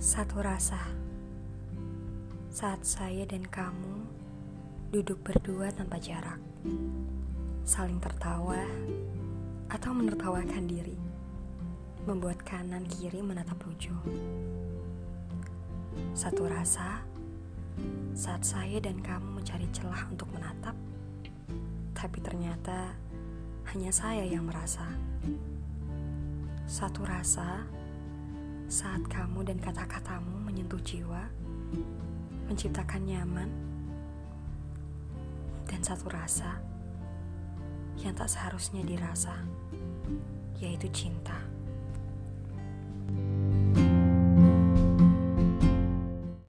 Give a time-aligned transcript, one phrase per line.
[0.00, 0.80] Satu rasa
[2.48, 4.08] saat saya dan kamu
[4.96, 6.40] duduk berdua tanpa jarak,
[7.68, 8.64] saling tertawa
[9.68, 10.96] atau menertawakan diri,
[12.08, 13.92] membuat kanan kiri menatap lucu.
[16.16, 17.04] Satu rasa
[18.16, 20.80] saat saya dan kamu mencari celah untuk menatap,
[21.92, 22.96] tapi ternyata
[23.76, 24.96] hanya saya yang merasa.
[26.64, 27.68] Satu rasa
[28.70, 31.26] saat kamu dan kata-katamu menyentuh jiwa,
[32.46, 33.50] menciptakan nyaman,
[35.66, 36.62] dan satu rasa
[37.98, 39.34] yang tak seharusnya dirasa,
[40.62, 41.49] yaitu cinta.